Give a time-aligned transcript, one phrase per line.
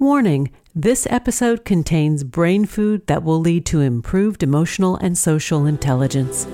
[0.00, 6.44] Warning this episode contains brain food that will lead to improved emotional and social intelligence.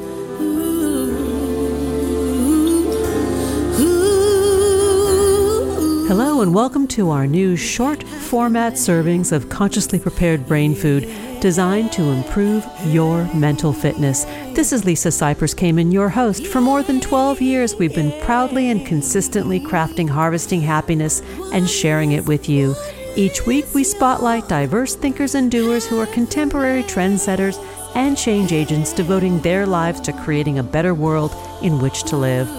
[6.09, 11.03] Hello, and welcome to our new short format servings of consciously prepared brain food
[11.43, 14.25] designed to improve your mental fitness.
[14.55, 16.47] This is Lisa Cypers Kamen, your host.
[16.47, 21.21] For more than 12 years, we've been proudly and consistently crafting harvesting happiness
[21.53, 22.75] and sharing it with you.
[23.17, 28.93] Each week, we spotlight diverse thinkers and doers who are contemporary trendsetters and change agents
[28.93, 32.51] devoting their lives to creating a better world in which to live.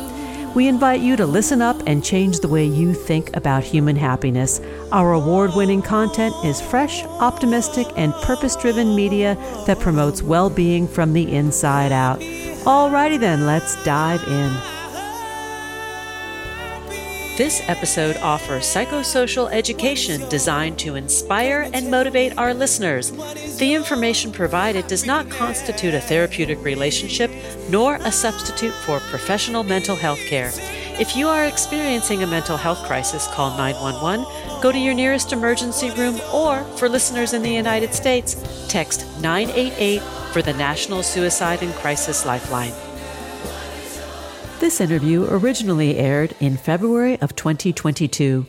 [0.55, 4.61] We invite you to listen up and change the way you think about human happiness.
[4.93, 9.35] Our award winning content is fresh, optimistic, and purpose driven media
[9.67, 12.21] that promotes well being from the inside out.
[12.63, 14.74] Alrighty then, let's dive in.
[17.37, 23.11] This episode offers psychosocial education designed to inspire and motivate our listeners.
[23.57, 27.29] The information provided does not constitute a therapeutic relationship
[27.69, 30.49] nor a substitute for professional mental health care.
[30.97, 35.91] If you are experiencing a mental health crisis, call 911, go to your nearest emergency
[35.91, 38.37] room, or for listeners in the United States,
[38.69, 42.71] text 988 for the National Suicide and Crisis Lifeline.
[44.65, 48.47] This interview originally aired in February of 2022.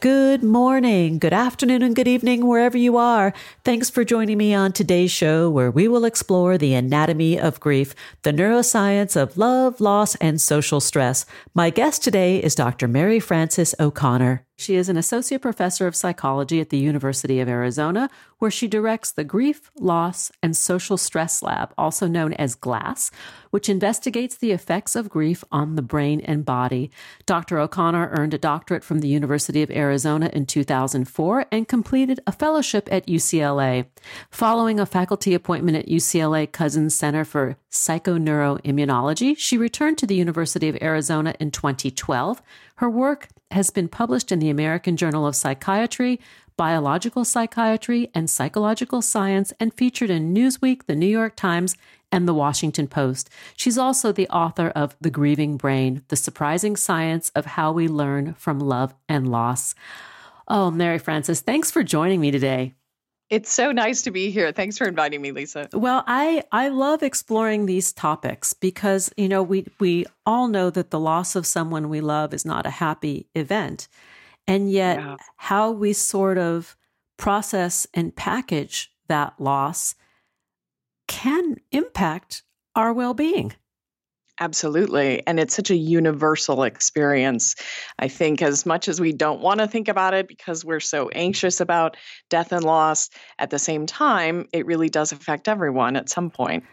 [0.00, 3.34] Good morning, good afternoon, and good evening, wherever you are.
[3.62, 7.94] Thanks for joining me on today's show, where we will explore the anatomy of grief,
[8.22, 11.26] the neuroscience of love, loss, and social stress.
[11.52, 12.88] My guest today is Dr.
[12.88, 14.46] Mary Frances O'Connor.
[14.60, 19.10] She is an associate professor of psychology at the University of Arizona, where she directs
[19.10, 23.10] the Grief, Loss, and Social Stress Lab, also known as GLASS,
[23.48, 26.90] which investigates the effects of grief on the brain and body.
[27.24, 27.58] Dr.
[27.58, 32.86] O'Connor earned a doctorate from the University of Arizona in 2004 and completed a fellowship
[32.92, 33.86] at UCLA.
[34.30, 40.68] Following a faculty appointment at UCLA Cousins Center for Psychoneuroimmunology, she returned to the University
[40.68, 42.42] of Arizona in 2012.
[42.76, 46.20] Her work has been published in the American Journal of Psychiatry,
[46.56, 51.76] Biological Psychiatry, and Psychological Science, and featured in Newsweek, the New York Times,
[52.12, 53.30] and the Washington Post.
[53.56, 58.34] She's also the author of The Grieving Brain The Surprising Science of How We Learn
[58.34, 59.74] from Love and Loss.
[60.48, 62.74] Oh, Mary Frances, thanks for joining me today.
[63.30, 64.50] It's so nice to be here.
[64.50, 65.68] Thanks for inviting me, Lisa.
[65.72, 70.90] Well, I I love exploring these topics because, you know, we we all know that
[70.90, 73.86] the loss of someone we love is not a happy event.
[74.48, 75.16] And yet yeah.
[75.36, 76.76] how we sort of
[77.18, 79.94] process and package that loss
[81.06, 82.42] can impact
[82.74, 83.52] our well-being.
[84.40, 85.24] Absolutely.
[85.26, 87.54] And it's such a universal experience.
[87.98, 91.10] I think, as much as we don't want to think about it because we're so
[91.10, 91.98] anxious about
[92.30, 96.64] death and loss, at the same time, it really does affect everyone at some point.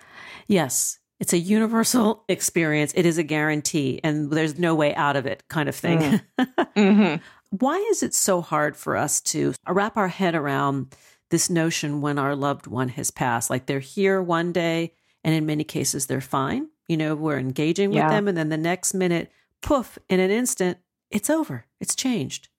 [0.47, 0.97] Yes.
[1.19, 2.93] It's a universal experience.
[2.95, 5.99] It is a guarantee, and there's no way out of it, kind of thing.
[5.99, 6.21] Mm.
[6.75, 7.23] mm-hmm.
[7.49, 10.95] Why is it so hard for us to wrap our head around
[11.31, 13.49] this notion when our loved one has passed?
[13.49, 14.93] Like they're here one day,
[15.25, 18.09] and in many cases, they're fine you know, we're engaging with yeah.
[18.09, 18.27] them.
[18.27, 19.31] And then the next minute,
[19.61, 20.77] poof, in an instant,
[21.09, 21.65] it's over.
[21.79, 22.49] It's changed.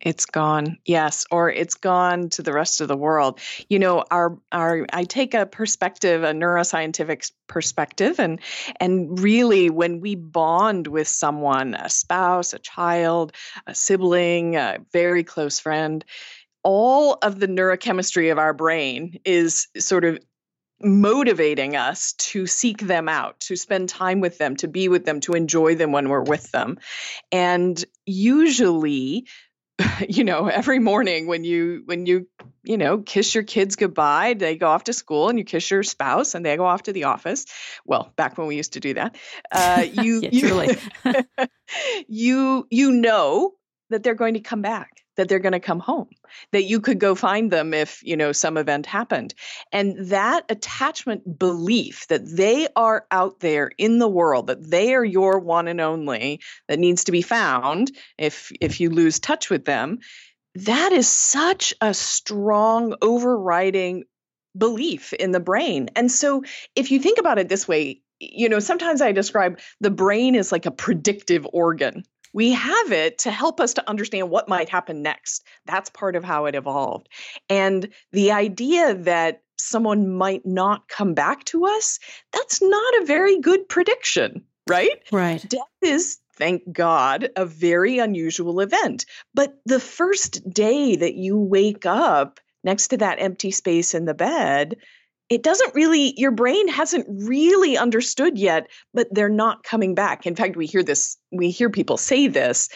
[0.00, 0.78] It's gone.
[0.84, 3.40] Yes, or it's gone to the rest of the world.
[3.68, 8.40] You know, our our I take a perspective, a neuroscientific perspective and
[8.78, 13.32] and really when we bond with someone, a spouse, a child,
[13.66, 16.04] a sibling, a very close friend,
[16.62, 20.18] all of the neurochemistry of our brain is sort of
[20.82, 25.20] motivating us to seek them out, to spend time with them, to be with them,
[25.20, 26.78] to enjoy them when we're with them.
[27.32, 29.26] And usually,
[30.08, 32.26] you know, every morning when you when you
[32.64, 35.82] you know kiss your kids goodbye, they go off to school, and you kiss your
[35.82, 37.46] spouse, and they go off to the office.
[37.84, 39.16] Well, back when we used to do that,
[39.50, 40.76] uh, you yeah, you,
[42.08, 43.54] you you know
[43.90, 46.08] that they're going to come back that they're going to come home
[46.52, 49.34] that you could go find them if you know some event happened.
[49.72, 55.04] And that attachment belief that they are out there in the world that they are
[55.04, 59.64] your one and only that needs to be found if if you lose touch with
[59.64, 59.98] them
[60.54, 64.04] that is such a strong overriding
[64.56, 65.88] belief in the brain.
[65.94, 66.42] And so
[66.74, 70.50] if you think about it this way you know sometimes i describe the brain as
[70.50, 72.02] like a predictive organ
[72.32, 75.44] we have it to help us to understand what might happen next.
[75.66, 77.08] That's part of how it evolved.
[77.48, 81.98] And the idea that someone might not come back to us,
[82.32, 85.02] that's not a very good prediction, right?
[85.10, 85.44] Right.
[85.48, 89.04] Death is thank God, a very unusual event.
[89.34, 94.14] But the first day that you wake up next to that empty space in the
[94.14, 94.76] bed,
[95.28, 100.26] it doesn't really, your brain hasn't really understood yet, but they're not coming back.
[100.26, 102.68] In fact, we hear this, we hear people say this.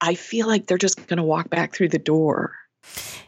[0.00, 2.56] I feel like they're just going to walk back through the door.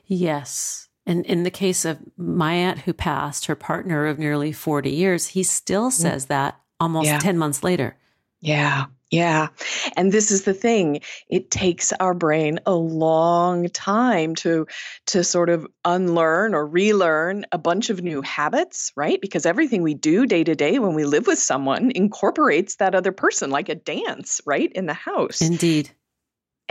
[0.07, 0.89] Yes.
[1.05, 5.29] And in the case of my aunt who passed, her partner of nearly 40 years,
[5.29, 5.93] he still mm.
[5.93, 7.19] says that almost yeah.
[7.19, 7.97] 10 months later.
[8.41, 8.87] Yeah.
[9.13, 9.49] Yeah.
[9.95, 11.03] And this is the thing.
[11.29, 14.67] It takes our brain a long time to
[15.09, 19.21] to sort of unlearn or relearn a bunch of new habits, right?
[19.21, 23.13] Because everything we do day to day when we live with someone incorporates that other
[23.13, 24.73] person like a dance, right?
[24.73, 25.43] In the house.
[25.43, 25.91] Indeed.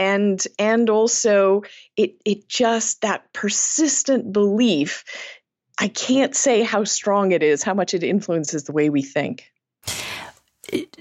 [0.00, 1.62] And and also
[1.96, 5.04] it it just that persistent belief
[5.78, 9.44] I can't say how strong it is, how much it influences the way we think.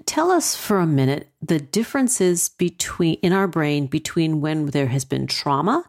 [0.06, 5.06] Tell us for a minute the differences between in our brain between when there has
[5.06, 5.86] been trauma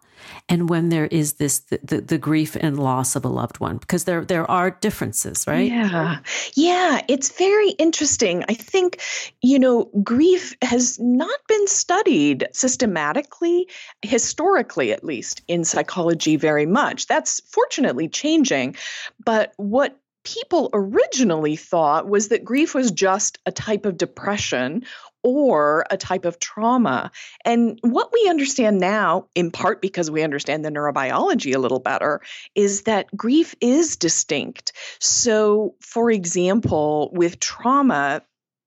[0.48, 3.78] and when there is this the, the, the, grief and loss of a loved one
[3.78, 5.70] because there there are differences right?
[5.70, 6.18] Yeah.
[6.54, 8.44] Yeah it's very interesting.
[8.48, 9.00] I think
[9.40, 13.68] you know grief has not been studied systematically
[14.02, 17.06] historically at least in psychology very much.
[17.06, 18.76] That's fortunately changing
[19.24, 24.84] but what people originally thought was that grief was just a type of depression
[25.22, 27.10] or a type of trauma.
[27.44, 32.20] And what we understand now, in part because we understand the neurobiology a little better,
[32.54, 34.72] is that grief is distinct.
[34.98, 38.22] So, for example, with trauma,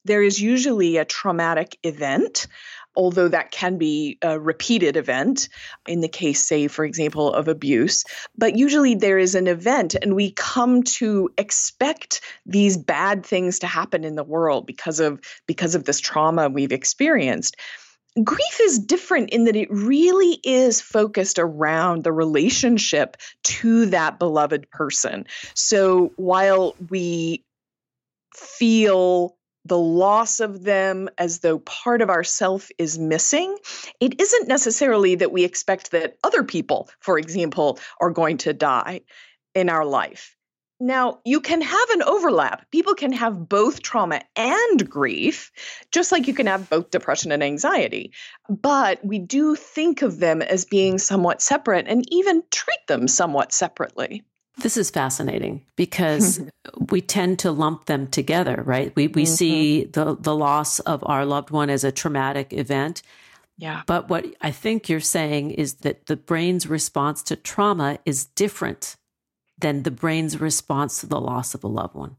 [0.06, 2.48] there is usually a traumatic event
[2.96, 5.50] although that can be a repeated event
[5.88, 8.04] in the case, say, for example, of abuse.
[8.38, 13.68] But usually there is an event, and we come to expect these bad things to
[13.68, 17.56] happen in the world because of because of this trauma we've experienced
[18.24, 24.70] grief is different in that it really is focused around the relationship to that beloved
[24.70, 25.26] person.
[25.54, 27.44] So while we
[28.34, 33.58] feel the loss of them as though part of ourself is missing,
[34.00, 39.02] it isn't necessarily that we expect that other people, for example, are going to die
[39.56, 40.36] in our life.
[40.80, 42.70] Now, you can have an overlap.
[42.72, 45.52] People can have both trauma and grief,
[45.92, 48.12] just like you can have both depression and anxiety.
[48.50, 53.54] But we do think of them as being somewhat separate and even treat them somewhat
[53.54, 54.26] separately.
[54.62, 56.42] This is fascinating because
[56.90, 58.96] we tend to lump them together, right?
[58.96, 59.34] We we mm-hmm.
[59.34, 63.02] see the the loss of our loved one as a traumatic event.
[63.58, 63.84] Yeah.
[63.86, 68.96] But what I think you're saying is that the brain's response to trauma is different
[69.58, 72.18] than the brain's response to the loss of a loved one.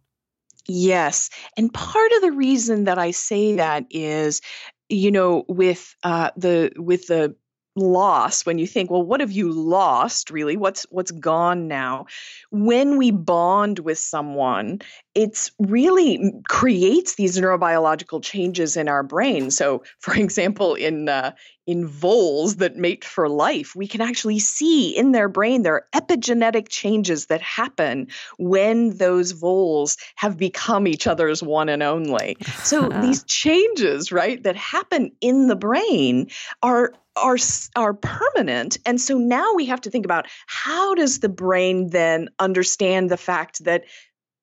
[0.66, 1.30] Yes.
[1.56, 4.40] And part of the reason that I say that is
[4.88, 7.34] you know with uh, the with the
[7.76, 10.56] loss when you think well what have you lost really?
[10.56, 12.06] What's what's gone now?
[12.50, 14.80] When we bond with someone
[15.14, 19.50] it's really creates these neurobiological changes in our brain.
[19.50, 21.32] So for example in uh,
[21.66, 25.86] in voles that mate for life we can actually see in their brain there are
[25.94, 28.06] epigenetic changes that happen
[28.38, 32.36] when those voles have become each other's one and only.
[32.62, 36.28] So these changes right that happen in the brain
[36.62, 37.38] are are
[37.74, 38.78] are permanent.
[38.84, 43.16] And so now we have to think about how does the brain then understand the
[43.16, 43.84] fact that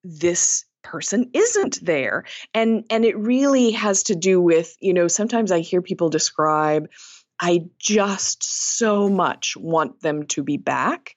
[0.03, 2.25] this person isn't there?
[2.53, 6.89] And and it really has to do with you know sometimes i hear people describe
[7.39, 11.15] i just so much want them to be back.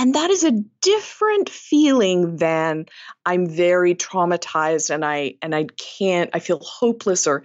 [0.00, 2.86] And that is a different feeling than
[3.26, 7.42] i'm very traumatized and i and i can't i feel hopeless or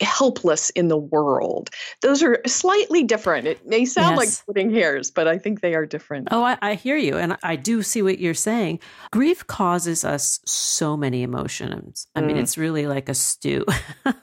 [0.00, 1.70] helpless in the world.
[2.02, 3.46] Those are slightly different.
[3.46, 4.18] It may sound yes.
[4.18, 6.28] like splitting hairs, but I think they are different.
[6.30, 7.16] Oh, I, I, hear you.
[7.16, 8.80] And I do see what you're saying.
[9.10, 12.06] Grief causes us so many emotions.
[12.14, 12.26] I mm.
[12.26, 13.64] mean, it's really like a stew.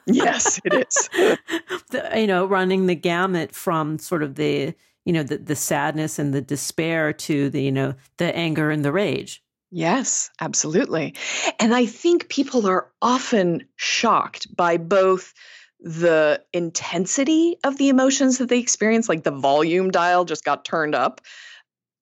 [0.05, 1.09] yes, it is.
[1.91, 4.73] the, you know, running the gamut from sort of the,
[5.05, 8.83] you know, the, the sadness and the despair to the, you know, the anger and
[8.83, 9.43] the rage.
[9.69, 11.13] Yes, absolutely.
[11.59, 15.33] And I think people are often shocked by both
[15.79, 20.95] the intensity of the emotions that they experience, like the volume dial just got turned
[20.95, 21.21] up.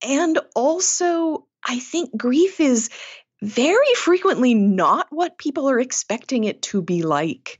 [0.06, 2.90] And also, I think grief is
[3.42, 7.60] very frequently not what people are expecting it to be like.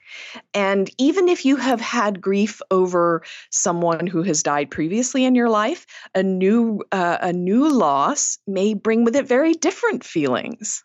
[0.54, 5.50] And even if you have had grief over someone who has died previously in your
[5.50, 10.84] life, a new uh, a new loss may bring with it very different feelings.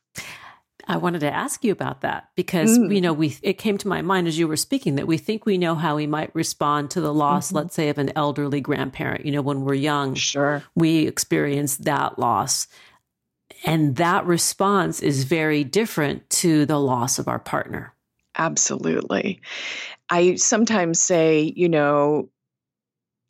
[0.86, 2.94] I wanted to ask you about that because mm.
[2.94, 5.46] you know we it came to my mind as you were speaking that we think
[5.46, 7.56] we know how we might respond to the loss mm-hmm.
[7.58, 10.14] let's say of an elderly grandparent you know when we're young.
[10.14, 10.62] Sure.
[10.74, 12.68] We experience that loss.
[13.64, 17.92] And that response is very different to the loss of our partner.
[18.38, 19.42] Absolutely.
[20.08, 22.28] I sometimes say you know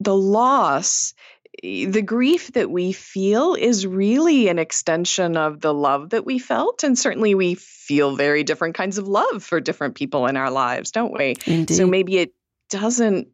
[0.00, 1.14] the loss
[1.62, 6.38] Eh, the grief that we feel is really an extension of the love that we
[6.38, 6.82] felt.
[6.82, 10.90] And certainly we feel very different kinds of love for different people in our lives,
[10.90, 11.36] don't we?
[11.46, 11.74] Indeed.
[11.74, 12.32] So maybe it
[12.68, 13.28] doesn't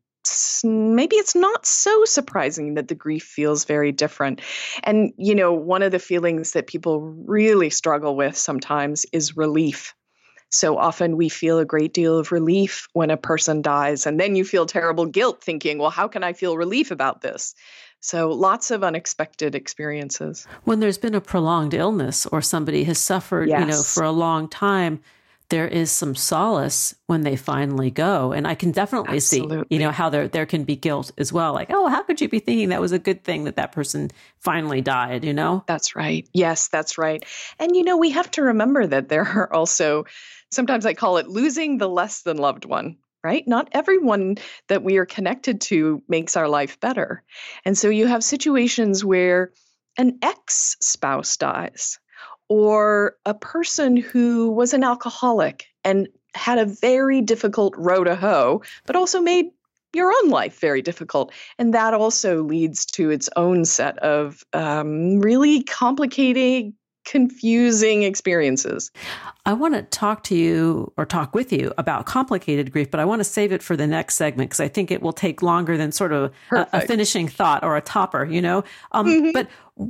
[0.65, 4.41] maybe it's not so surprising that the grief feels very different.
[4.83, 9.95] And, you know, one of the feelings that people really struggle with sometimes is relief.
[10.51, 14.37] So often we feel a great deal of relief when a person dies, and then
[14.37, 17.55] you feel terrible guilt thinking, well, how can I feel relief about this?
[18.07, 20.47] So lots of unexpected experiences.
[20.63, 23.61] When there's been a prolonged illness or somebody has suffered, yes.
[23.61, 25.01] you know, for a long time,
[25.49, 28.31] there is some solace when they finally go.
[28.31, 29.59] And I can definitely Absolutely.
[29.59, 31.53] see, you know, how there there can be guilt as well.
[31.53, 34.13] Like, oh, how could you be thinking that was a good thing that that person
[34.39, 35.65] finally died, you know?
[35.67, 36.29] That's right.
[36.33, 37.25] Yes, that's right.
[37.59, 40.05] And you know, we have to remember that there are also
[40.53, 43.47] sometimes I call it losing the less than loved one right?
[43.49, 44.37] Not everyone
[44.69, 47.25] that we are connected to makes our life better.
[47.65, 49.51] And so you have situations where
[49.99, 51.99] an ex spouse dies,
[52.49, 58.63] or a person who was an alcoholic and had a very difficult row to hoe,
[58.87, 59.47] but also made
[59.93, 61.33] your own life very difficult.
[61.59, 66.73] And that also leads to its own set of um, really complicated
[67.07, 68.91] confusing experiences.
[69.47, 73.05] I want to talk to you or talk with you about complicated grief, but I
[73.05, 75.79] want to save it for the next segment because I think it will take longer
[75.79, 78.65] than sort of a, a, finishing thought or a topper, you know?
[78.93, 79.31] Um, mm-hmm.
[79.33, 79.49] But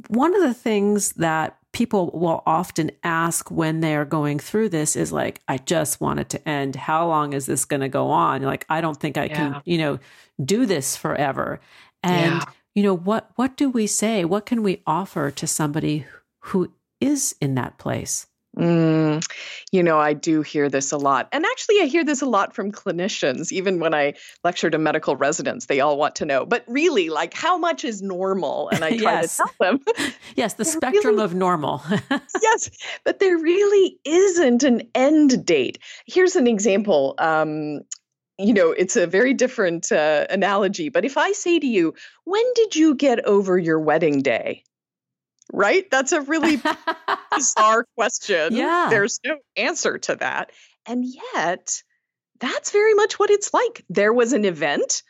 [0.08, 5.11] one of the things that people will often ask when they're going through this is
[5.11, 6.76] like, I just want it to end.
[6.76, 8.42] How long is this going to go on?
[8.42, 9.35] Like, I don't think I yeah.
[9.35, 9.99] can, you know,
[10.44, 11.61] do this forever.
[12.02, 12.44] And, yeah.
[12.75, 14.25] you know, what, what do we say?
[14.26, 16.04] What can we offer to somebody
[16.40, 16.70] who
[17.00, 18.26] is in that place?
[18.57, 19.23] Mm,
[19.71, 21.29] you know, I do hear this a lot.
[21.31, 25.15] And actually, I hear this a lot from clinicians, even when I lecture to medical
[25.15, 25.67] residents.
[25.67, 28.71] They all want to know, but really, like, how much is normal?
[28.71, 29.37] And I try yes.
[29.37, 30.12] to tell them.
[30.37, 31.83] yes, the spectrum really, of normal.
[32.43, 32.71] yes,
[33.05, 35.79] but there really isn't an end date.
[36.07, 37.15] Here's an example.
[37.19, 37.83] Um,
[38.38, 42.45] you know, it's a very different uh, analogy, but if I say to you, when
[42.55, 44.62] did you get over your wedding day?
[45.53, 45.88] Right?
[45.91, 46.61] That's a really
[47.35, 48.55] bizarre question.
[48.55, 48.88] Yeah.
[48.91, 50.53] There's no answer to that.
[50.87, 51.83] And yet,
[52.41, 53.85] that's very much what it's like.
[53.88, 55.03] There was an event,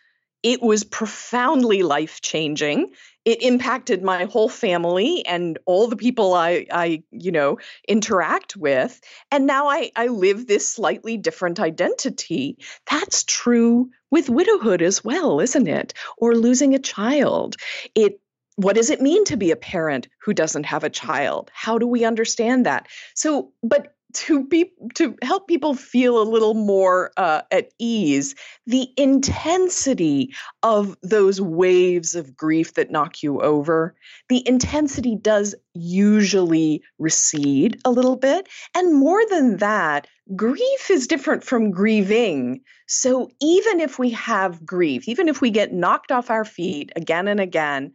[0.43, 2.93] it was profoundly life changing.
[3.25, 9.01] It impacted my whole family and all the people I, I, you know, interact with.
[9.33, 12.59] And now I, I live this slightly different identity.
[12.89, 15.95] That's true with widowhood as well, isn't it?
[16.17, 17.57] Or losing a child.
[17.97, 18.21] It
[18.57, 21.51] what does it mean to be a parent who doesn't have a child?
[21.55, 22.87] How do we understand that?
[23.15, 28.35] So but to be to help people feel a little more uh, at ease
[28.67, 30.33] the intensity
[30.63, 33.95] of those waves of grief that knock you over
[34.29, 38.49] the intensity does usually recede a little bit.
[38.75, 42.63] And more than that grief is different from grieving.
[42.87, 47.29] So even if we have grief even if we get knocked off our feet again
[47.29, 47.93] and again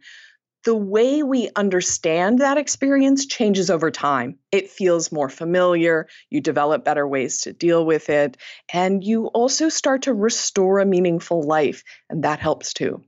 [0.64, 4.38] the way we understand that experience changes over time.
[4.50, 8.36] It feels more familiar, you develop better ways to deal with it,
[8.72, 13.02] and you also start to restore a meaningful life, and that helps too.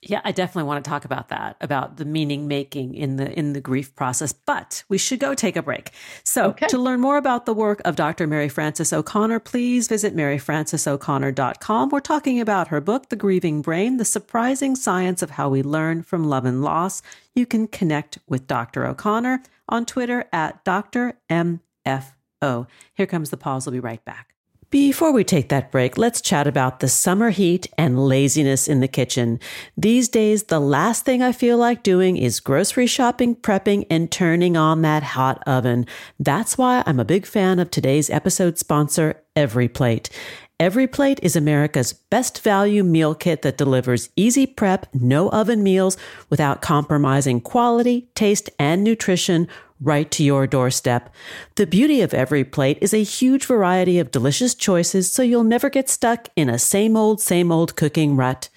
[0.00, 3.52] Yeah, I definitely want to talk about that, about the meaning making in the in
[3.52, 5.90] the grief process, but we should go take a break.
[6.22, 6.68] So, okay.
[6.68, 8.28] to learn more about the work of Dr.
[8.28, 11.88] Mary Frances O'Connor, please visit maryfrancesoconnor.com.
[11.88, 16.04] We're talking about her book, The Grieving Brain: The Surprising Science of How We Learn
[16.04, 17.02] from Love and Loss.
[17.34, 18.86] You can connect with Dr.
[18.86, 21.14] O'Connor on Twitter at Dr.
[21.28, 22.68] MFO.
[22.94, 23.66] Here comes the pause.
[23.66, 24.37] We'll be right back.
[24.70, 28.88] Before we take that break, let's chat about the summer heat and laziness in the
[28.88, 29.40] kitchen.
[29.78, 34.58] These days, the last thing I feel like doing is grocery shopping, prepping, and turning
[34.58, 35.86] on that hot oven.
[36.20, 40.10] That's why I'm a big fan of today's episode sponsor, Every Plate.
[40.60, 45.96] Every Plate is America's best value meal kit that delivers easy prep, no oven meals
[46.28, 49.48] without compromising quality, taste, and nutrition
[49.80, 51.12] right to your doorstep.
[51.54, 55.70] The beauty of every plate is a huge variety of delicious choices so you'll never
[55.70, 58.48] get stuck in a same old, same old cooking rut.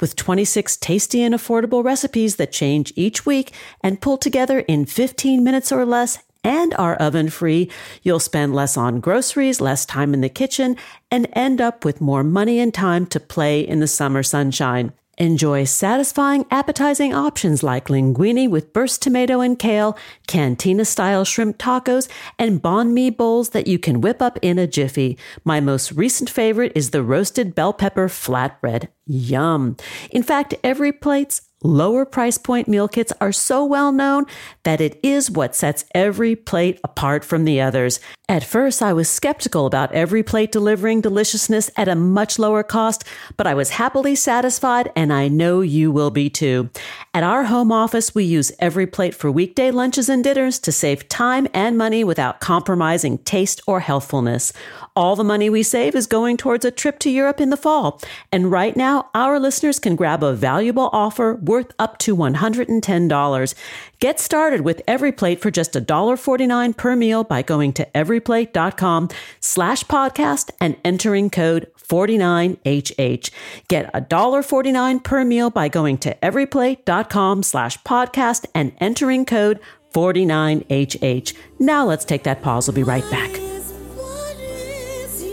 [0.00, 5.42] With 26 tasty and affordable recipes that change each week and pull together in 15
[5.42, 7.68] minutes or less, and are oven free,
[8.04, 10.76] you'll spend less on groceries, less time in the kitchen,
[11.10, 14.92] and end up with more money and time to play in the summer sunshine.
[15.18, 19.96] Enjoy satisfying, appetizing options like linguine with burst tomato and kale,
[20.26, 22.06] cantina style shrimp tacos,
[22.38, 25.16] and banh mi bowls that you can whip up in a jiffy.
[25.42, 28.88] My most recent favorite is the roasted bell pepper flatbread.
[29.06, 29.78] Yum.
[30.10, 34.26] In fact, every plate's Lower price point meal kits are so well known
[34.62, 37.98] that it is what sets every plate apart from the others.
[38.28, 43.04] At first, I was skeptical about every plate delivering deliciousness at a much lower cost,
[43.36, 46.70] but I was happily satisfied, and I know you will be too.
[47.14, 51.08] At our home office, we use every plate for weekday lunches and dinners to save
[51.08, 54.52] time and money without compromising taste or healthfulness.
[54.96, 58.00] All the money we save is going towards a trip to Europe in the fall.
[58.32, 63.54] And right now, our listeners can grab a valuable offer worth up to $110.
[63.98, 69.08] Get started with every plate for just $1.49 per meal by going to everyplate.com
[69.40, 73.30] slash podcast and entering code 49HH.
[73.68, 79.60] Get $1.49 per meal by going to everyplate.com slash podcast and entering code
[79.94, 81.34] 49HH.
[81.58, 82.68] Now let's take that pause.
[82.68, 83.55] We'll be right back.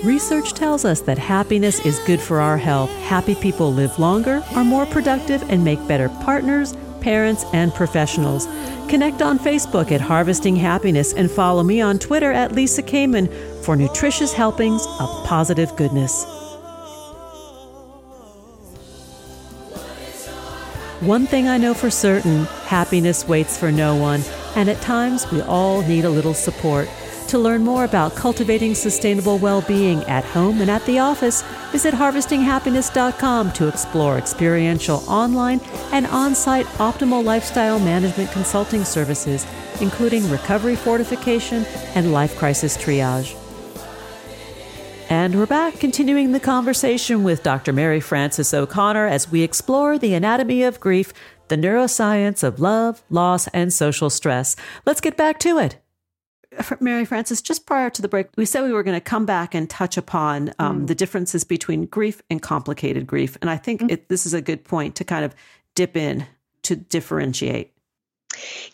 [0.03, 2.89] Research tells us that happiness is good for our health.
[3.03, 8.45] Happy people live longer, are more productive, and make better partners, parents, and professionals.
[8.89, 13.31] Connect on Facebook at Harvesting Happiness and follow me on Twitter at Lisa Kamen
[13.63, 16.25] for nutritious helpings of positive goodness.
[20.99, 24.21] One thing I know for certain happiness waits for no one,
[24.57, 26.89] and at times we all need a little support.
[27.33, 31.91] To learn more about cultivating sustainable well being at home and at the office, visit
[31.91, 35.59] harvestinghappiness.com to explore experiential online
[35.91, 39.47] and on site optimal lifestyle management consulting services,
[39.81, 43.35] including recovery fortification and life crisis triage.
[45.09, 47.73] And we're back, continuing the conversation with Dr.
[47.73, 51.11] Mary Frances O'Connor as we explore the anatomy of grief,
[51.47, 54.55] the neuroscience of love, loss, and social stress.
[54.85, 55.82] Let's get back to it.
[56.79, 59.53] Mary Frances, just prior to the break, we said we were going to come back
[59.53, 60.87] and touch upon um, mm.
[60.87, 63.37] the differences between grief and complicated grief.
[63.41, 63.91] And I think mm.
[63.91, 65.35] it, this is a good point to kind of
[65.75, 66.25] dip in
[66.63, 67.71] to differentiate.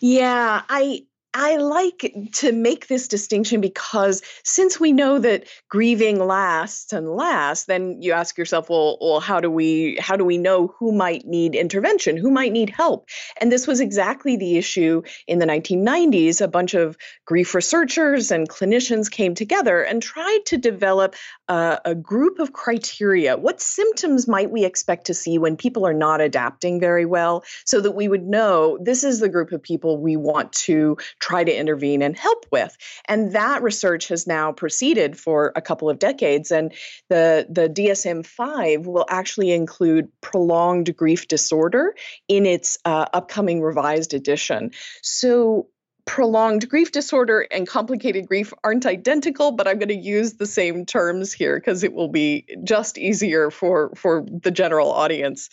[0.00, 6.92] Yeah, I I like to make this distinction because since we know that grieving lasts
[6.92, 10.74] and lasts, then you ask yourself, well, well, how do we how do we know
[10.78, 13.08] who might need intervention, who might need help?
[13.40, 16.40] And this was exactly the issue in the 1990s.
[16.40, 21.14] A bunch of grief researchers and clinicians came together and tried to develop
[21.46, 23.36] a, a group of criteria.
[23.36, 27.80] What symptoms might we expect to see when people are not adapting very well, so
[27.80, 31.54] that we would know this is the group of people we want to try to
[31.54, 32.76] intervene and help with.
[33.06, 36.50] And that research has now proceeded for a couple of decades.
[36.50, 36.72] And
[37.08, 41.94] the, the DSM 5 will actually include prolonged grief disorder
[42.28, 44.72] in its uh, upcoming revised edition.
[45.02, 45.68] So
[46.06, 50.84] prolonged grief disorder and complicated grief aren't identical but i'm going to use the same
[50.84, 55.50] terms here because it will be just easier for for the general audience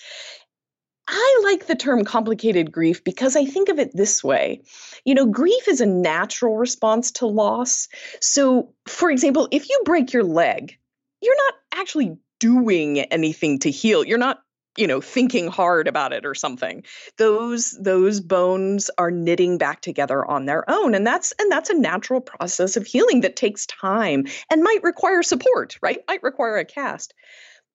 [1.07, 4.61] I like the term complicated grief because I think of it this way.
[5.05, 7.87] You know, grief is a natural response to loss.
[8.19, 10.77] So, for example, if you break your leg,
[11.21, 14.03] you're not actually doing anything to heal.
[14.03, 14.41] You're not
[14.77, 16.83] you know thinking hard about it or something
[17.17, 21.77] those those bones are knitting back together on their own and that's and that's a
[21.77, 26.65] natural process of healing that takes time and might require support right might require a
[26.65, 27.15] cast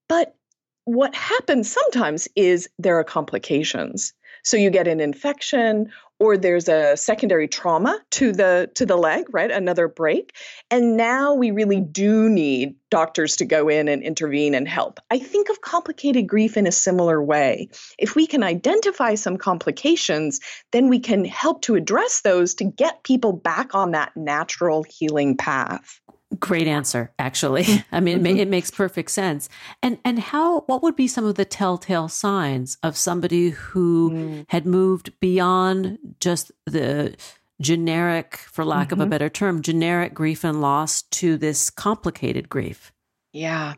[0.08, 0.36] but
[0.84, 4.12] what happens sometimes is there are complications.
[4.44, 9.26] So you get an infection or there's a secondary trauma to the to the leg,
[9.30, 9.50] right?
[9.50, 10.36] Another break.
[10.70, 15.00] And now we really do need doctors to go in and intervene and help.
[15.10, 17.70] I think of complicated grief in a similar way.
[17.98, 20.40] If we can identify some complications,
[20.70, 25.36] then we can help to address those to get people back on that natural healing
[25.36, 26.00] path.
[26.38, 27.66] Great answer, actually.
[27.92, 29.48] I mean, it, it, makes perfect sense.
[29.82, 30.60] And and how?
[30.62, 34.44] What would be some of the telltale signs of somebody who mm.
[34.48, 37.14] had moved beyond just the
[37.60, 38.94] generic, for lack mm-hmm.
[38.94, 39.10] of a mm-hmm.
[39.10, 42.92] better term, generic grief and loss to this complicated grief?
[43.32, 43.74] Yeah.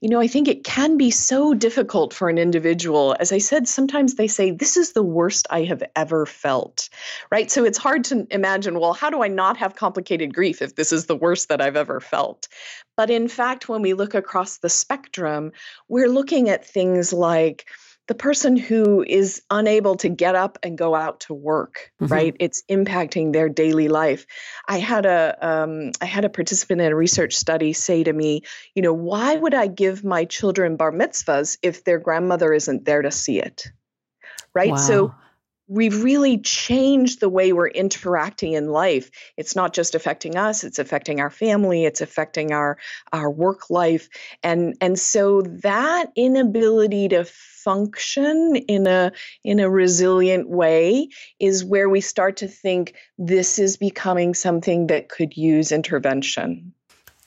[0.00, 3.16] You know, I think it can be so difficult for an individual.
[3.18, 6.88] As I said, sometimes they say, This is the worst I have ever felt,
[7.28, 7.50] right?
[7.50, 10.92] So it's hard to imagine, well, how do I not have complicated grief if this
[10.92, 12.46] is the worst that I've ever felt?
[12.96, 15.50] But in fact, when we look across the spectrum,
[15.88, 17.66] we're looking at things like,
[18.06, 22.12] the person who is unable to get up and go out to work, mm-hmm.
[22.12, 22.36] right?
[22.38, 24.26] It's impacting their daily life.
[24.68, 28.42] I had a um, I had a participant in a research study say to me,
[28.74, 33.02] you know, why would I give my children bar mitzvahs if their grandmother isn't there
[33.02, 33.66] to see it?
[34.54, 34.72] Right.
[34.72, 34.76] Wow.
[34.76, 35.14] So
[35.68, 39.10] we've really changed the way we're interacting in life.
[39.36, 42.78] It's not just affecting us it's affecting our family it's affecting our
[43.12, 44.08] our work life.
[44.42, 49.10] And and so that inability to function in a
[49.42, 51.08] in a resilient way
[51.40, 56.72] is where we start to think this is becoming something that could use intervention.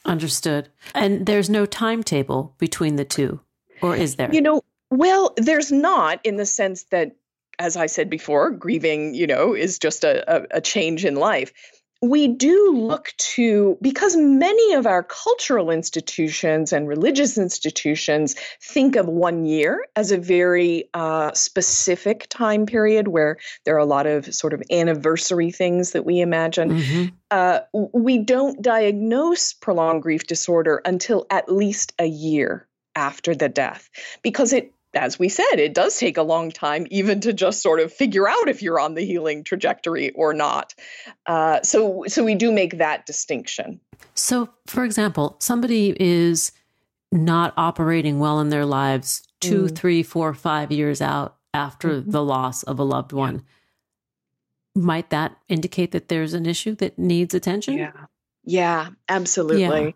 [0.06, 0.70] Understood.
[0.94, 3.42] And there's no timetable between the two
[3.82, 4.30] or is there?
[4.32, 7.18] You know well, there's not in the sense that
[7.60, 11.52] as I said before, grieving, you know, is just a, a, a change in life
[12.02, 19.08] we do look to because many of our cultural institutions and religious institutions think of
[19.08, 24.32] one year as a very uh, specific time period where there are a lot of
[24.34, 26.80] sort of anniversary things that we imagine.
[26.80, 27.06] Mm-hmm.
[27.32, 27.60] Uh,
[27.94, 33.90] we don't diagnose prolonged grief disorder until at least a year after the death
[34.22, 37.80] because it as we said, it does take a long time even to just sort
[37.80, 40.74] of figure out if you're on the healing trajectory or not.
[41.26, 43.80] Uh, so, so we do make that distinction.
[44.16, 46.52] So, for example, somebody is
[47.12, 49.76] not operating well in their lives two, mm.
[49.76, 52.12] three, four, five years out after mm-hmm.
[52.12, 53.44] the loss of a loved one.
[54.76, 57.78] Might that indicate that there's an issue that needs attention?
[57.78, 57.92] Yeah.
[58.50, 59.62] Yeah, absolutely.
[59.62, 59.92] Yeah.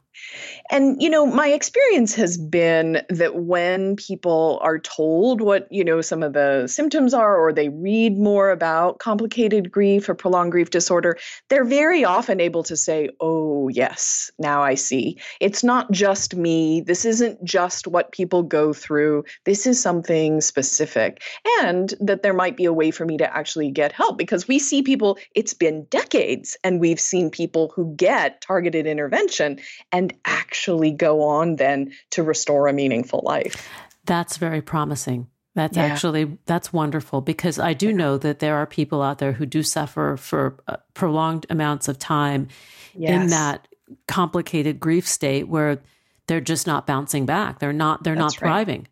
[0.69, 6.01] And, you know, my experience has been that when people are told what, you know,
[6.01, 10.69] some of the symptoms are, or they read more about complicated grief or prolonged grief
[10.69, 11.17] disorder,
[11.49, 15.19] they're very often able to say, oh, yes, now I see.
[15.39, 16.81] It's not just me.
[16.81, 19.23] This isn't just what people go through.
[19.45, 21.21] This is something specific.
[21.61, 24.59] And that there might be a way for me to actually get help because we
[24.59, 29.59] see people, it's been decades, and we've seen people who get targeted intervention
[29.91, 33.69] and actually go on then to restore a meaningful life.
[34.05, 35.27] That's very promising.
[35.53, 35.83] That's yeah.
[35.83, 39.63] actually that's wonderful because I do know that there are people out there who do
[39.63, 42.47] suffer for uh, prolonged amounts of time
[42.95, 43.21] yes.
[43.21, 43.67] in that
[44.07, 45.81] complicated grief state where
[46.27, 47.59] they're just not bouncing back.
[47.59, 48.81] They're not they're that's not thriving.
[48.81, 48.87] Right.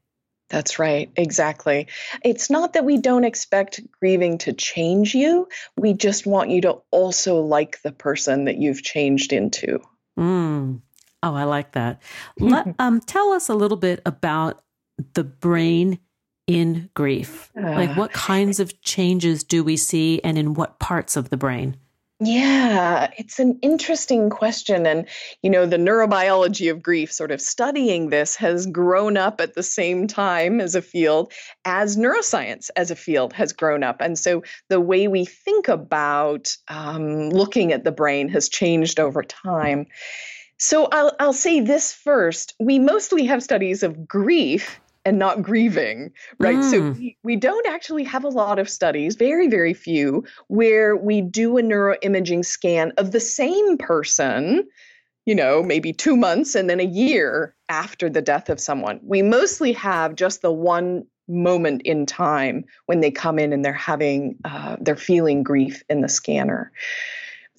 [0.50, 1.88] That's right, exactly.
[2.24, 5.48] It's not that we don't expect grieving to change you.
[5.78, 9.80] We just want you to also like the person that you've changed into.
[10.18, 10.82] Mm.
[11.24, 12.02] Oh, I like that.
[12.40, 14.64] Let, um, tell us a little bit about
[15.14, 16.00] the brain
[16.48, 17.52] in grief.
[17.58, 21.38] Uh, like, what kinds of changes do we see, and in what parts of the
[21.38, 21.78] brain?
[22.22, 24.86] Yeah, it's an interesting question.
[24.86, 25.08] And,
[25.42, 29.64] you know, the neurobiology of grief, sort of studying this, has grown up at the
[29.64, 31.32] same time as a field
[31.64, 34.02] as neuroscience as a field has grown up.
[34.02, 39.24] And so the way we think about um, looking at the brain has changed over
[39.24, 39.86] time.
[40.60, 42.54] So I'll, I'll say this first.
[42.60, 46.58] We mostly have studies of grief and not grieving, right?
[46.58, 46.70] Mm.
[46.70, 51.22] So we, we don't actually have a lot of studies, very, very few, where we
[51.22, 54.68] do a neuroimaging scan of the same person,
[55.26, 59.00] you know, maybe two months and then a year after the death of someone.
[59.02, 63.72] We mostly have just the one moment in time when they come in and they're
[63.72, 66.72] having, uh, they're feeling grief in the scanner.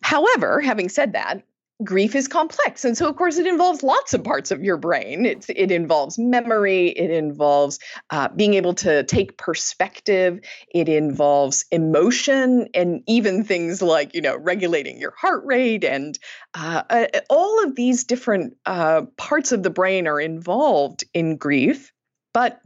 [0.02, 1.42] However, having said that,
[1.82, 2.84] grief is complex.
[2.84, 5.26] And so of course it involves lots of parts of your brain.
[5.26, 7.78] It's, it involves memory it involves
[8.10, 10.40] uh, being able to take perspective
[10.70, 16.18] it involves emotion and even things like you know regulating your heart rate and
[16.54, 21.92] uh, uh, all of these different uh, parts of the brain are involved in grief
[22.32, 22.60] but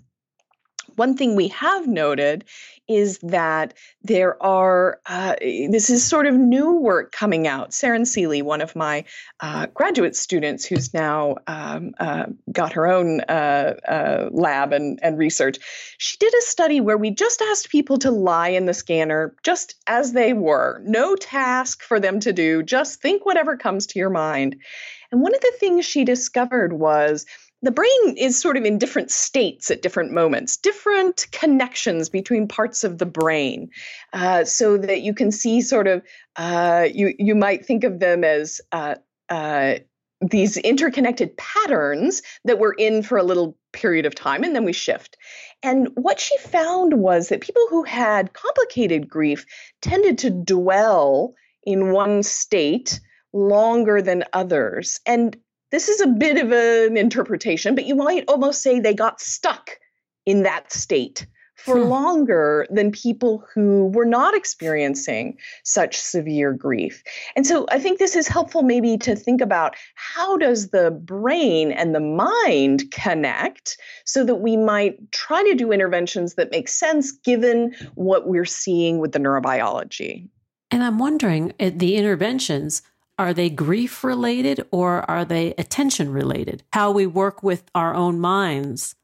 [0.97, 2.45] one thing we have noted
[2.87, 7.71] is that there are, uh, this is sort of new work coming out.
[7.71, 9.05] Saren Seeley, one of my
[9.41, 15.19] uh, graduate students who's now um, uh, got her own uh, uh, lab and, and
[15.19, 15.59] research,
[15.97, 19.77] she did a study where we just asked people to lie in the scanner just
[19.87, 24.11] as they were, no task for them to do, just think whatever comes to your
[24.11, 24.57] mind.
[25.11, 27.25] And one of the things she discovered was
[27.65, 32.85] the brain is sort of in different states at different moments, different connections between parts
[32.85, 33.71] of the brain,
[34.13, 36.03] uh, so that you can see sort of
[36.37, 38.97] uh, you you might think of them as uh,
[39.31, 39.77] uh,
[40.21, 44.73] these interconnected patterns that we're in for a little period of time, and then we
[44.73, 45.17] shift.
[45.63, 49.47] And what she found was that people who had complicated grief
[49.81, 53.01] tended to dwell in one state
[53.33, 55.01] longer than others.
[55.07, 55.37] And
[55.75, 59.71] this is a bit of an interpretation, but you might almost say they got stuck
[60.25, 61.89] in that state for hmm.
[61.89, 67.03] longer than people who were not experiencing such severe grief.
[67.35, 71.73] And so I think this is helpful maybe to think about how does the brain
[71.73, 77.11] and the mind connect so that we might try to do interventions that make sense
[77.13, 80.29] given what we're seeing with the neurobiology.
[80.71, 82.83] And I'm wondering eh, the interventions
[83.19, 86.63] are they grief related or are they attention related?
[86.73, 88.97] How we work with our own minds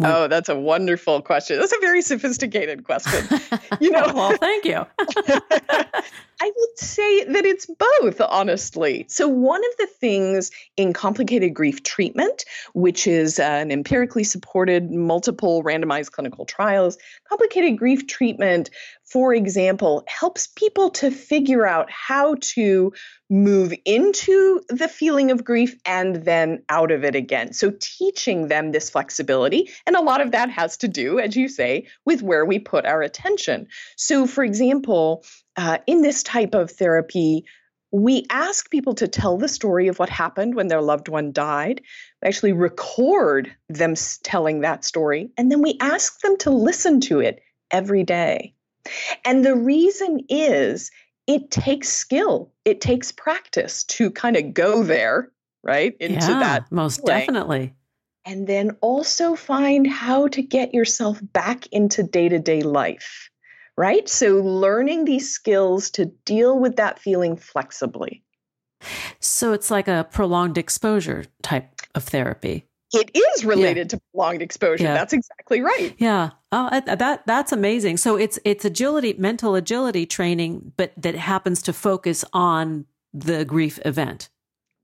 [0.00, 1.58] Oh, that's a wonderful question.
[1.58, 3.40] That's a very sophisticated question.
[3.80, 4.86] You know, well, thank you.
[6.40, 9.06] I would say that it's both, honestly.
[9.08, 14.90] So, one of the things in complicated grief treatment, which is uh, an empirically supported,
[14.90, 16.96] multiple randomized clinical trials,
[17.28, 18.70] complicated grief treatment
[19.08, 22.92] for example, helps people to figure out how to
[23.30, 27.54] move into the feeling of grief and then out of it again.
[27.54, 29.70] So, teaching them this flexibility.
[29.86, 32.84] And a lot of that has to do, as you say, with where we put
[32.84, 33.68] our attention.
[33.96, 35.24] So, for example,
[35.58, 37.44] uh, in this type of therapy,
[37.90, 41.80] we ask people to tell the story of what happened when their loved one died.
[42.22, 47.18] We actually record them telling that story, and then we ask them to listen to
[47.18, 47.42] it
[47.72, 48.54] every day.
[49.24, 50.92] And the reason is
[51.26, 55.32] it takes skill, it takes practice to kind of go there,
[55.64, 55.96] right?
[55.98, 56.72] Into yeah, that.
[56.72, 57.74] Most definitely.
[58.24, 63.28] And then also find how to get yourself back into day to day life,
[63.78, 64.08] right?
[64.08, 68.22] So learning these skills to deal with that feeling flexibly.
[69.20, 73.98] So it's like a prolonged exposure type of therapy it is related yeah.
[73.98, 74.84] to prolonged exposure.
[74.84, 74.94] Yeah.
[74.94, 75.94] That's exactly right.
[75.98, 76.30] Yeah.
[76.52, 77.98] Oh, that that's amazing.
[77.98, 83.78] So it's it's agility, mental agility training, but that happens to focus on the grief
[83.84, 84.30] event.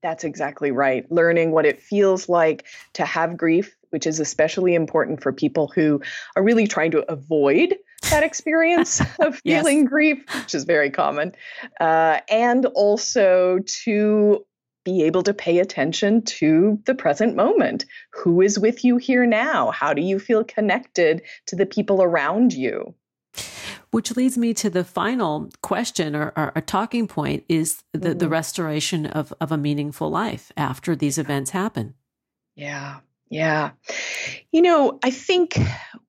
[0.03, 1.11] That's exactly right.
[1.11, 6.03] Learning what it feels like to have grief, which is especially important for people who
[6.37, 7.75] are really trying to avoid
[8.11, 9.88] that experience of feeling yes.
[9.88, 11.33] grief, which is very common,
[11.81, 14.45] uh, and also to
[14.85, 17.87] be able to pay attention to the present moment.
[18.12, 19.71] Who is with you here now?
[19.71, 22.95] How do you feel connected to the people around you?
[23.90, 28.19] Which leads me to the final question or, or a talking point is the, mm-hmm.
[28.19, 31.95] the restoration of, of a meaningful life after these events happen.
[32.57, 32.99] Yeah.
[33.35, 33.73] Yeah.
[34.53, 35.59] You know, I think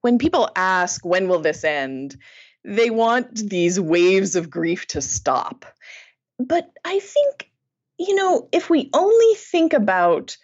[0.02, 2.16] when people ask, when will this end?
[2.64, 5.64] They want these waves of grief to stop.
[6.38, 7.50] But I think
[7.98, 10.36] you know, if we only think about,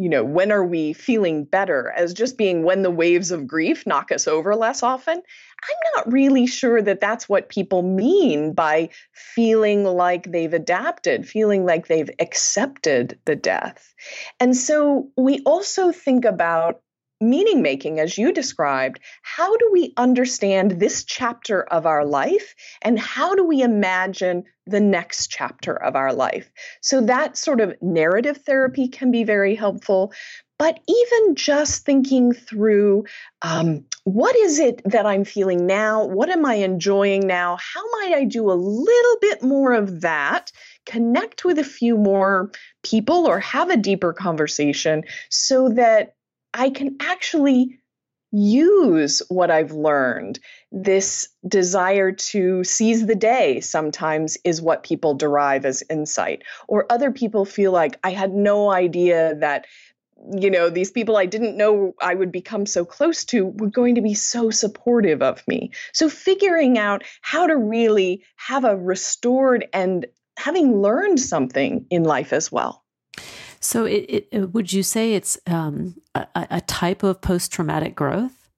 [0.00, 3.86] you know, when are we feeling better as just being when the waves of grief
[3.86, 8.88] knock us over less often, I'm not really sure that that's what people mean by
[9.12, 13.94] feeling like they've adapted, feeling like they've accepted the death.
[14.40, 16.80] And so we also think about
[17.20, 22.98] meaning making, as you described, how do we understand this chapter of our life and
[22.98, 26.50] how do we imagine the next chapter of our life?
[26.80, 30.12] So, that sort of narrative therapy can be very helpful.
[30.58, 33.04] But even just thinking through
[33.40, 36.04] um, what is it that I'm feeling now?
[36.04, 37.56] What am I enjoying now?
[37.56, 40.52] How might I do a little bit more of that?
[40.84, 42.50] Connect with a few more
[42.82, 46.14] people or have a deeper conversation so that
[46.54, 47.80] I can actually
[48.32, 50.38] use what I've learned.
[50.70, 56.42] This desire to seize the day sometimes is what people derive as insight.
[56.68, 59.66] Or other people feel like I had no idea that
[60.34, 63.94] you know these people i didn't know i would become so close to were going
[63.94, 69.66] to be so supportive of me so figuring out how to really have a restored
[69.72, 70.04] and
[70.36, 72.79] having learned something in life as well
[73.60, 78.48] so, it, it, would you say it's um, a, a type of post traumatic growth?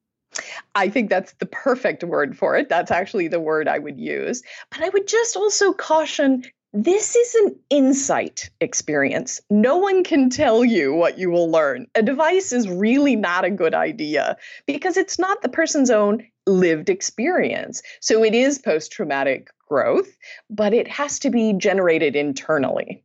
[0.75, 2.69] I think that's the perfect word for it.
[2.69, 4.43] That's actually the word I would use.
[4.71, 9.43] But I would just also caution this is an insight experience.
[9.51, 11.87] No one can tell you what you will learn.
[11.95, 16.89] A device is really not a good idea because it's not the person's own lived
[16.89, 17.83] experience.
[18.01, 20.17] So it is post traumatic growth,
[20.49, 23.05] but it has to be generated internally.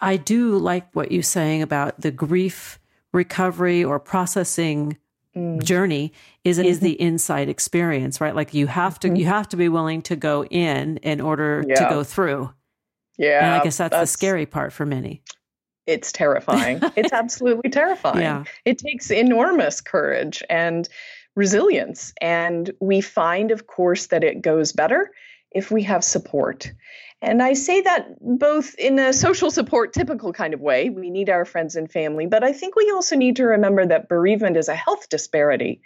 [0.00, 2.78] I do like what you're saying about the grief
[3.12, 4.98] recovery or processing
[5.34, 5.62] mm.
[5.62, 6.12] journey
[6.44, 6.68] is mm-hmm.
[6.68, 8.34] is the inside experience, right?
[8.34, 9.16] Like you have to mm-hmm.
[9.16, 11.74] you have to be willing to go in in order yeah.
[11.76, 12.52] to go through.
[13.18, 13.44] Yeah.
[13.44, 15.22] And I guess that's, that's the scary part for many.
[15.86, 16.80] It's terrifying.
[16.96, 18.20] it's absolutely terrifying.
[18.20, 18.44] Yeah.
[18.64, 20.88] It takes enormous courage and
[21.34, 22.12] resilience.
[22.20, 25.10] And we find, of course, that it goes better
[25.52, 26.72] if we have support.
[27.22, 30.90] And I say that both in a social support, typical kind of way.
[30.90, 34.08] We need our friends and family, but I think we also need to remember that
[34.08, 35.80] bereavement is a health disparity.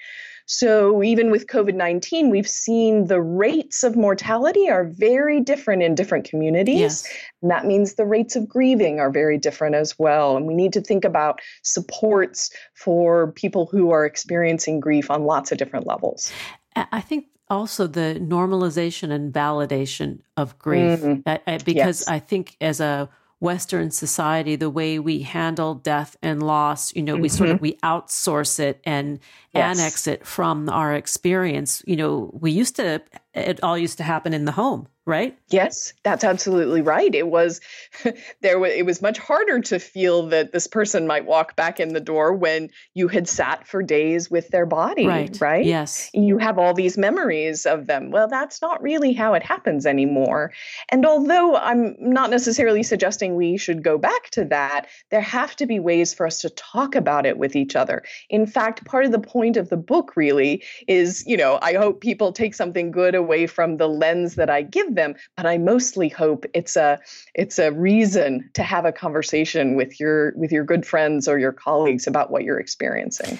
[0.47, 5.95] So even with COVID 19, we've seen the rates of mortality are very different in
[5.95, 6.81] different communities.
[6.81, 7.09] Yes.
[7.41, 10.37] And that means the rates of grieving are very different as well.
[10.37, 15.53] And we need to think about supports for people who are experiencing grief on lots
[15.53, 16.33] of different levels.
[16.75, 21.21] I think also the normalization and validation of grief mm-hmm.
[21.27, 22.09] uh, because yes.
[22.09, 23.09] i think as a
[23.41, 27.23] western society the way we handle death and loss you know mm-hmm.
[27.23, 27.63] we sort of mm-hmm.
[27.63, 29.19] we outsource it and
[29.55, 29.79] yes.
[29.79, 33.03] annex it from our experience you know we used to
[33.35, 35.37] it all used to happen in the home right?
[35.49, 37.13] Yes, that's absolutely right.
[37.13, 37.61] It was
[38.41, 41.93] there was it was much harder to feel that this person might walk back in
[41.93, 45.37] the door when you had sat for days with their body, right?
[45.41, 45.67] right?
[45.67, 46.09] Yes.
[46.15, 48.13] You have all these memories of them.
[48.13, 50.53] Well, that's not really how it happens anymore.
[50.89, 55.67] And although I'm not necessarily suggesting we should go back to that, there have to
[55.67, 58.05] be ways for us to talk about it with each other.
[58.29, 62.01] In fact, part of the point of the book really is, you know, I hope
[62.01, 65.57] people take something good away from the lens that I give them them but i
[65.59, 66.99] mostly hope it's a
[67.35, 71.53] it's a reason to have a conversation with your with your good friends or your
[71.53, 73.39] colleagues about what you're experiencing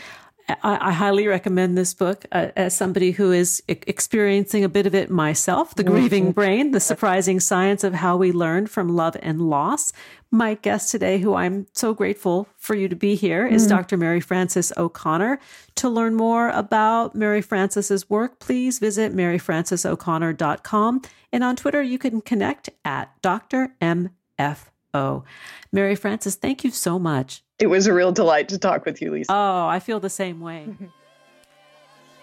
[0.63, 4.87] I, I highly recommend this book uh, as somebody who is e- experiencing a bit
[4.87, 6.33] of it myself The Grieving mm-hmm.
[6.33, 9.93] Brain, the surprising science of how we learn from love and loss.
[10.31, 13.77] My guest today, who I'm so grateful for you to be here, is mm-hmm.
[13.77, 13.97] Dr.
[13.97, 15.41] Mary Frances O'Connor.
[15.77, 21.03] To learn more about Mary Frances's work, please visit maryfrancesoconnor.com.
[21.33, 23.75] And on Twitter, you can connect at Dr.
[23.81, 25.25] MFO.
[25.73, 27.43] Mary Frances, thank you so much.
[27.61, 29.31] It was a real delight to talk with you, Lisa.
[29.31, 30.67] Oh, I feel the same way.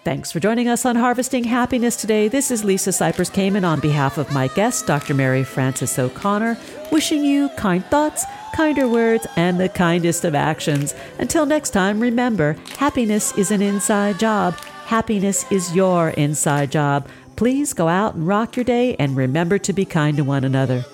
[0.04, 2.26] Thanks for joining us on Harvesting Happiness today.
[2.26, 5.14] This is Lisa Cypers Kamen on behalf of my guest, Dr.
[5.14, 6.58] Mary Frances O'Connor,
[6.90, 8.24] wishing you kind thoughts,
[8.56, 10.92] kinder words, and the kindest of actions.
[11.18, 14.54] Until next time, remember happiness is an inside job.
[14.86, 17.06] Happiness is your inside job.
[17.36, 20.84] Please go out and rock your day and remember to be kind to one another.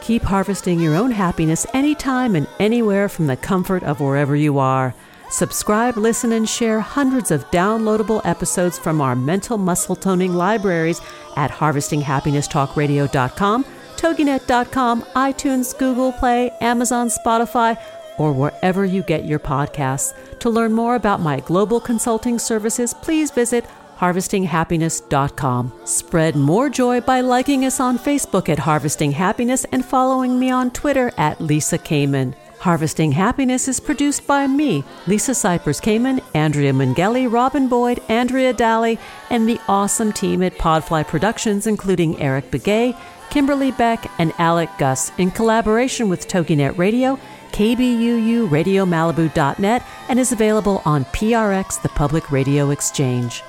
[0.00, 4.94] Keep harvesting your own happiness anytime and anywhere from the comfort of wherever you are.
[5.30, 11.00] Subscribe, listen, and share hundreds of downloadable episodes from our mental muscle toning libraries
[11.36, 13.64] at harvestinghappinesstalkradio.com,
[13.96, 17.80] toginet.com, iTunes, Google Play, Amazon, Spotify,
[18.18, 20.12] or wherever you get your podcasts.
[20.40, 23.64] To learn more about my global consulting services, please visit
[24.00, 25.72] harvestinghappiness.com.
[25.84, 30.70] Spread more joy by liking us on Facebook at Harvesting Happiness and following me on
[30.70, 32.34] Twitter at Lisa Kamen.
[32.60, 38.98] Harvesting Happiness is produced by me, Lisa Cypers Kamen, Andrea Mungeli, Robin Boyd, Andrea Daly,
[39.28, 45.12] and the awesome team at Podfly Productions, including Eric Begay, Kimberly Beck, and Alec Gus,
[45.18, 47.18] in collaboration with TogiNet Radio,
[47.52, 53.42] KBUU, RadioMalibu.net, and is available on PRX, the Public Radio Exchange.